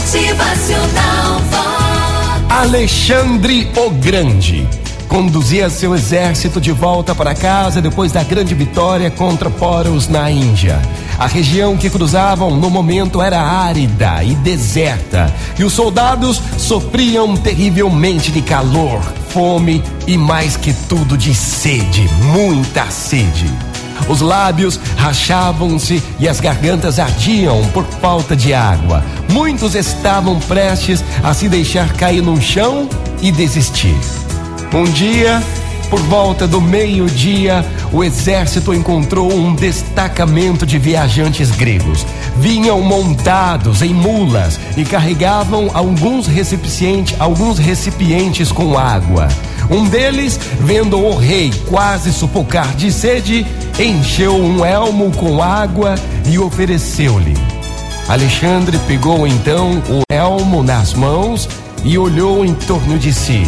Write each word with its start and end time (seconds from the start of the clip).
Motivacional 0.00 1.40
Vox. 1.50 2.44
Alexandre 2.48 3.70
o 3.76 3.90
Grande 3.90 4.66
conduzia 5.06 5.68
seu 5.68 5.94
exército 5.94 6.58
de 6.58 6.72
volta 6.72 7.14
para 7.14 7.34
casa 7.34 7.82
depois 7.82 8.10
da 8.10 8.22
grande 8.22 8.54
vitória 8.54 9.10
contra 9.10 9.50
Poros 9.50 10.08
na 10.08 10.30
Índia. 10.30 10.80
A 11.18 11.26
região 11.26 11.76
que 11.76 11.90
cruzavam 11.90 12.56
no 12.56 12.70
momento 12.70 13.20
era 13.20 13.42
árida 13.42 14.24
e 14.24 14.34
deserta, 14.36 15.30
e 15.58 15.64
os 15.64 15.74
soldados 15.74 16.40
sofriam 16.56 17.36
terrivelmente 17.36 18.32
de 18.32 18.40
calor, 18.40 19.02
fome 19.28 19.82
e 20.06 20.16
mais 20.16 20.56
que 20.56 20.72
tudo 20.88 21.18
de 21.18 21.34
sede, 21.34 22.08
muita 22.32 22.90
sede. 22.90 23.69
Os 24.08 24.20
lábios 24.20 24.78
rachavam-se 24.96 26.02
e 26.18 26.28
as 26.28 26.40
gargantas 26.40 26.98
ardiam 26.98 27.64
por 27.72 27.84
falta 27.84 28.34
de 28.34 28.52
água. 28.52 29.04
Muitos 29.30 29.74
estavam 29.74 30.38
prestes 30.40 31.04
a 31.22 31.32
se 31.32 31.48
deixar 31.48 31.92
cair 31.94 32.22
no 32.22 32.40
chão 32.40 32.88
e 33.22 33.30
desistir. 33.30 33.96
Um 34.72 34.84
dia, 34.84 35.42
por 35.88 36.00
volta 36.02 36.46
do 36.46 36.60
meio-dia, 36.60 37.64
o 37.92 38.04
exército 38.04 38.72
encontrou 38.72 39.32
um 39.32 39.54
destacamento 39.54 40.64
de 40.64 40.78
viajantes 40.78 41.50
gregos. 41.50 42.06
Vinham 42.36 42.80
montados 42.80 43.82
em 43.82 43.92
mulas 43.92 44.58
e 44.76 44.84
carregavam 44.84 45.70
alguns 45.74 46.26
recipientes, 46.26 47.20
alguns 47.20 47.58
recipientes 47.58 48.52
com 48.52 48.78
água. 48.78 49.28
Um 49.68 49.84
deles, 49.86 50.38
vendo 50.60 50.98
o 50.98 51.16
rei 51.16 51.52
quase 51.68 52.12
sufocar 52.12 52.74
de 52.76 52.92
sede, 52.92 53.46
encheu 53.88 54.36
um 54.36 54.64
elmo 54.64 55.10
com 55.12 55.42
água 55.42 55.94
e 56.26 56.38
ofereceu-lhe. 56.38 57.36
Alexandre 58.08 58.78
pegou 58.86 59.26
então 59.26 59.82
o 59.88 60.02
elmo 60.12 60.62
nas 60.62 60.94
mãos 60.94 61.48
e 61.84 61.96
olhou 61.96 62.44
em 62.44 62.54
torno 62.54 62.98
de 62.98 63.12
si 63.12 63.46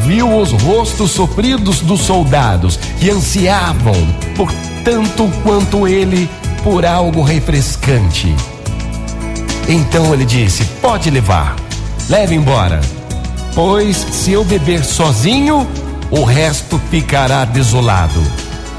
viu 0.00 0.38
os 0.38 0.52
rostos 0.52 1.12
sofridos 1.12 1.80
dos 1.80 2.00
soldados 2.00 2.78
que 2.98 3.10
ansiavam 3.10 3.94
por 4.36 4.52
tanto 4.84 5.28
quanto 5.42 5.88
ele 5.88 6.28
por 6.62 6.84
algo 6.84 7.22
refrescante. 7.22 8.34
Então 9.68 10.12
ele 10.12 10.24
disse: 10.24 10.64
Pode 10.80 11.10
levar, 11.10 11.56
leve 12.08 12.34
embora, 12.34 12.80
pois 13.54 13.96
se 13.96 14.32
eu 14.32 14.44
beber 14.44 14.84
sozinho, 14.84 15.66
o 16.10 16.24
resto 16.24 16.80
ficará 16.90 17.44
desolado, 17.44 18.22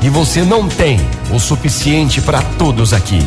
e 0.02 0.10
você 0.10 0.42
não 0.44 0.68
tem 0.68 1.00
o 1.32 1.40
suficiente 1.40 2.22
para 2.22 2.42
todos 2.58 2.94
aqui. 2.94 3.20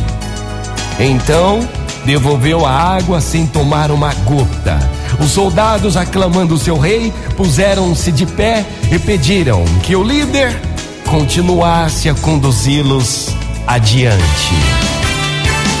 Então 0.99 1.67
devolveu 2.05 2.65
a 2.65 2.71
água 2.71 3.21
sem 3.21 3.45
tomar 3.45 3.91
uma 3.91 4.13
gota. 4.13 4.79
Os 5.19 5.31
soldados, 5.31 5.97
aclamando 5.97 6.57
seu 6.57 6.77
rei, 6.77 7.13
puseram-se 7.35 8.11
de 8.11 8.25
pé 8.25 8.65
e 8.91 8.97
pediram 8.97 9.63
que 9.83 9.95
o 9.95 10.03
líder 10.03 10.55
continuasse 11.05 12.09
a 12.09 12.15
conduzi-los 12.15 13.29
adiante. 13.67 14.53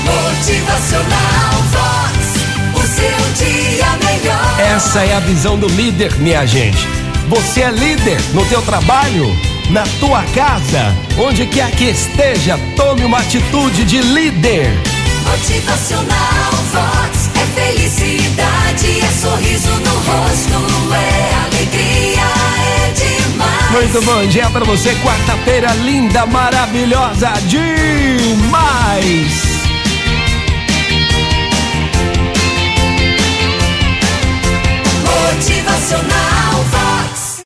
Motivacional 0.05 1.51
Vox, 1.71 2.83
o 2.83 2.87
seu 2.87 3.45
dia 3.45 3.87
melhor. 4.05 4.59
Essa 4.59 5.03
é 5.03 5.15
a 5.15 5.19
visão 5.19 5.57
do 5.57 5.67
líder, 5.67 6.13
minha 6.19 6.45
gente. 6.45 6.87
Você 7.29 7.61
é 7.61 7.71
líder 7.71 8.19
no 8.33 8.45
teu 8.45 8.61
trabalho, 8.61 9.25
na 9.69 9.83
tua 9.99 10.23
casa, 10.33 10.95
onde 11.17 11.45
quer 11.45 11.71
que 11.71 11.85
esteja, 11.85 12.59
tome 12.75 13.05
uma 13.05 13.19
atitude 13.19 13.83
de 13.85 14.01
líder. 14.01 14.77
Motivacional 15.25 16.51
Vox 16.71 17.29
é 17.35 17.45
felicidade, 17.61 18.99
é 18.99 19.11
sorriso 19.21 19.69
no 19.69 19.93
rosto, 19.93 20.93
é 20.93 21.33
alegria, 21.45 22.27
é 22.59 22.91
demais. 22.93 23.71
Muito 23.71 24.01
bom 24.05 24.25
dia 24.27 24.49
pra 24.49 24.65
você, 24.65 24.93
quarta-feira 24.95 25.73
linda, 25.75 26.25
maravilhosa 26.25 27.31
demais. 27.47 28.90